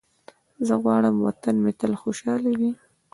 زه 0.67 0.73
غواړم 0.83 1.15
وطن 1.25 1.55
مې 1.63 1.71
تل 1.79 1.93
خوشحاله 2.01 2.51
وي. 2.59 2.71